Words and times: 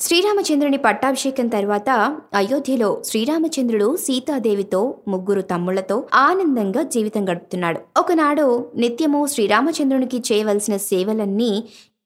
శ్రీరామచంద్రుని 0.00 0.76
పట్టాభిషేకం 0.76 1.48
తర్వాత 1.48 1.90
అయోధ్యలో 2.34 3.02
శ్రీరామచంద్రుడు 3.04 3.96
సీతాదేవితో 3.96 4.80
ముగ్గురు 5.08 5.40
తమ్ముళ్ళతో 5.40 5.96
ఆనందంగా 6.14 6.82
జీవితం 6.82 7.22
గడుపుతున్నాడు. 7.30 7.80
ఒకనాడు 7.98 8.46
నిత్యము 8.76 9.26
శ్రీరామచంద్రునికి 9.26 10.18
చేయవలసిన 10.32 10.76
సేవలన్నీ 10.76 11.64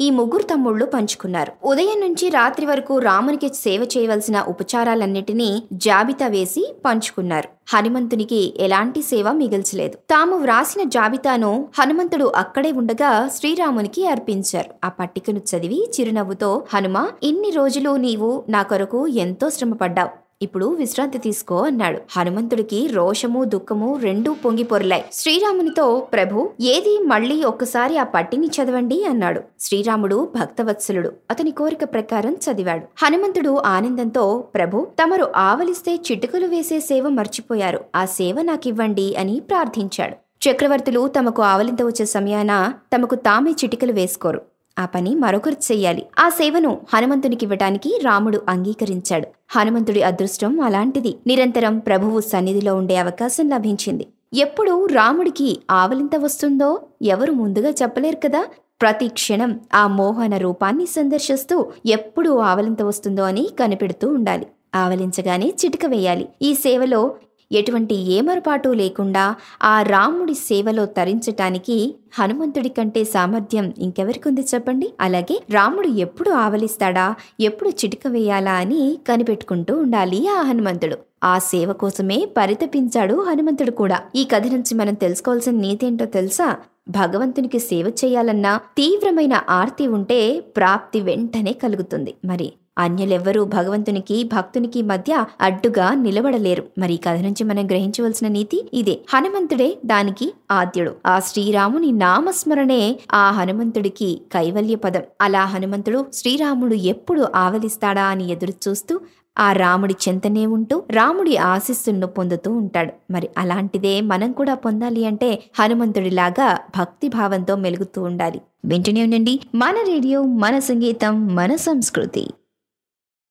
ఈ 0.00 0.10
ముగ్గురు 0.10 0.42
తమ్ముళ్ళు 0.42 0.86
పంచుకున్నారు. 0.86 1.52
ఉదయం 1.66 2.00
నుంచి 2.00 2.28
రాత్రి 2.28 2.66
వరకు 2.66 2.98
రామునికి 2.98 3.48
సేవ 3.48 3.88
చేయవలసిన 3.96 4.44
ఉపచారాలన్నిటినీ 4.48 5.62
జాబితా 5.72 6.26
వేసి 6.26 6.76
పంచుకున్నారు. 6.84 7.48
హనుమంతునికి 7.76 8.54
ఎలాంటి 8.58 9.02
సేవ 9.02 9.32
మిగిల్చలేదు. 9.32 9.96
తాము 9.96 10.36
వ్రాసిన 10.36 10.88
జాబితాను 10.88 11.68
హనుమంతుడు 11.78 12.32
అక్కడే 12.36 12.72
ఉండగా 12.72 13.28
శ్రీరామునికి 13.28 14.06
అర్పించారు. 14.06 14.74
ఆ 14.84 14.88
పట్టికను 14.88 15.38
చదివి 15.38 15.90
చిరునవ్వుతో 16.00 16.66
హనుమ 16.74 17.08
ఇన్ని 17.22 17.50
రోజులు 17.50 17.96
నీవు 17.96 18.44
నా 18.48 18.62
కొరకు 18.62 19.06
ఎంతో 19.06 19.50
శ్రమపడ్డావు. 19.50 20.25
ఇప్పుడు 20.42 20.66
విశ్రాంతి 20.66 21.18
తీసుకో 21.18 21.62
అన్నాడు. 21.64 22.00
హనుమంతుడికి 22.16 22.86
రోషము 22.86 23.44
దుఃఖము 23.44 23.98
రెండూ 24.02 24.34
పొంగి 24.34 24.62
పొరలాయి. 24.62 25.04
శ్రీరామునితో 25.12 26.08
ప్రభు 26.12 26.50
ఏది 26.60 26.98
మళ్ళీ 26.98 27.44
ఒక్కసారి 27.44 27.98
ఆ 27.98 28.02
పట్టిని 28.02 28.46
చదవండి 28.46 29.04
అన్నాడు. 29.04 29.40
శ్రీరాముడు 29.60 30.32
భక్తవత్సలుడు. 30.36 31.12
అతని 31.30 31.50
కోరిక 31.50 31.84
ప్రకారం 31.84 32.32
చదివాడు. 32.32 33.04
హనుమంతుడు 33.04 33.62
ఆనందంతో 33.66 34.44
ప్రభు 34.54 34.86
తమరు 35.02 35.32
ఆవలిస్తే 35.36 35.94
చిటుకలు 35.94 36.46
వేసే 36.46 36.80
సేవ 36.80 37.08
మర్చిపోయారు. 37.08 37.80
ఆ 37.96 38.04
సేవ 38.04 38.42
నాకివ్వండి 38.42 39.16
అని 39.16 39.40
ప్రార్థించాడు. 39.40 40.16
చక్రవర్తులు 40.48 41.08
తమకు 41.08 41.42
ఆవలింత 41.42 41.82
వచ్చే 41.82 42.06
సమయాన 42.06 42.72
తమకు 42.96 43.14
తామే 43.14 43.50
చిటికలు 43.50 43.92
వేసుకోరు. 43.92 44.42
ఆ 44.78 44.86
పని 44.86 45.14
మరొకరు 45.14 45.56
చెయ్యాలి. 45.72 46.06
ఆ 46.18 46.28
సేవను 46.28 46.80
హనుమంతునికి 46.94 47.44
ఇవ్వటానికి 47.44 48.00
రాముడు 48.04 48.42
అంగీకరించాడు. 48.48 49.26
హనుమంతుడి 49.50 50.02
అదృష్టం 50.02 50.60
అలాంటిది. 50.60 51.14
నిరంతరం 51.26 51.78
ప్రభువు 51.78 52.20
సన్నిధిలో 52.20 52.76
ఉండే 52.76 52.96
అవకాశం 52.96 53.48
లభించింది. 53.48 54.06
ఎప్పుడు 54.34 54.86
రాముడికి 54.86 55.58
ఆవలింత 55.70 56.16
వస్తుందో 56.16 56.80
ఎవరు 57.02 57.32
ముందుగా 57.32 57.70
చెప్పలేరు 57.70 58.16
కదా? 58.16 58.46
ప్రతి 58.80 59.08
క్షణం 59.08 59.60
ఆ 59.74 59.86
మోహన 59.86 60.36
రూపాన్ని 60.36 60.86
సందర్శిస్తూ 60.86 61.72
ఎప్పుడు 61.86 62.38
ఆవలింత 62.38 62.82
వస్తుందో 62.82 63.22
అని 63.22 63.48
కనిపెడుతూ 63.60 64.08
ఉండాలి. 64.08 64.46
ఆవలించగానే 64.74 65.52
చిటిక 65.64 65.86
వేయాలి. 65.86 66.28
ఈ 66.42 66.54
సేవలో 66.54 67.14
ఎటువంటి 67.52 67.94
ఏమరపాటు 67.94 68.68
లేకుండా 68.68 69.34
ఆ 69.62 69.82
రాముడి 69.82 70.34
సేవలో 70.34 70.86
తరించటానికి 70.86 71.94
హనుమంతుడి 72.18 72.68
కంటే 72.68 73.04
సామర్థ్యం 73.04 73.74
ఇంకెవరికుంది 73.78 74.40
చెప్పండి? 74.40 74.92
అలాగే 75.00 75.42
రాముడు 75.50 75.88
ఎప్పుడు 75.88 76.30
ఆవలిస్తాడా? 76.30 77.14
ఎప్పుడు 77.40 77.68
చిటిక 77.68 78.06
వేయాలా 78.06 78.52
అని 78.52 78.98
కనిపెట్టుకుంటూ 79.08 79.76
ఉండాలి 79.78 80.28
ఆ 80.28 80.42
హనుమంతుడు. 80.42 80.96
ఆ 81.24 81.38
సేవ 81.38 81.72
కోసమే 81.72 82.28
పరితపించాడు 82.36 83.14
హనుమంతుడు 83.14 83.70
కూడా. 83.70 84.00
ఈ 84.16 84.24
కథ 84.24 84.46
నుంచి 84.46 84.74
మనం 84.74 84.94
తెలుసుకోవాల్సిన 84.94 85.54
నీతేంటో 85.54 86.04
తెలుసా? 86.04 86.56
భగవంతునికి 86.88 87.58
సేవ 87.58 87.92
చేయాలన్నా 88.04 88.56
తీవ్రమైన 88.56 89.42
ఆర్తి 89.48 89.86
ఉంటే 89.86 90.40
ప్రాప్తి 90.40 91.00
వెంటనే 91.00 91.52
కలుగుతుంది. 91.52 92.14
మరి 92.24 92.52
అన్యులెవ్వరూ 92.78 93.44
భగవంతునికి 93.44 94.24
భక్తునికి 94.24 94.82
మధ్య 94.82 95.24
అడ్డుగా 95.40 95.94
నిలబడలేరు. 95.94 96.64
మరి 96.78 96.96
కథ 96.96 97.16
నుంచి 97.16 97.44
మనం 97.44 97.66
గ్రహించవలసిన 97.66 98.28
నీతి 98.28 98.70
ఇదే. 98.74 98.98
హనుమంతుడే 99.14 99.78
దానికి 99.86 100.34
ఆద్యుడు. 100.50 100.92
ఆ 101.06 101.18
శ్రీరాముని 101.18 101.92
నామస్మరణే 101.92 103.00
ఆ 103.12 103.30
హనుమంతుడికి 103.30 104.20
కైవల్య 104.32 104.74
పదం 104.74 105.02
అలా 105.20 105.44
హనుమంతుడు 105.44 106.06
శ్రీరాముడు 106.12 106.74
ఎప్పుడు 106.74 107.26
ఆవలిస్తాడా 107.34 108.04
అని 108.04 108.30
ఎదురు 108.30 108.52
చూస్తూ 108.68 109.00
ఆ 109.38 109.52
రాముడి 109.52 109.94
చెంతనే 110.08 110.46
ఉంటూ 110.46 110.82
రాముడి 110.90 111.36
ఆశీస్సులను 111.36 112.06
పొందుతూ 112.06 112.52
ఉంటాడు. 112.52 113.12
మరి 113.12 113.28
అలాంటిదే 113.38 114.00
మనం 114.00 114.32
కూడా 114.32 114.54
పొందాలి 114.54 115.06
అంటే 115.06 115.42
హనుమంతుడిలాగా 115.60 116.58
భక్తి 116.78 117.08
భావంతో 117.08 117.56
మెలుగుతూ 117.56 118.02
ఉండాలి. 118.02 118.40
వింటూనే 118.64 119.02
ఉండండి. 119.02 119.40
మన 119.54 119.74
రేడియో 119.86 120.22
మన 120.22 120.58
సంగీతం 120.58 121.34
మన 121.34 121.56
సంస్కృతి. 121.56 122.26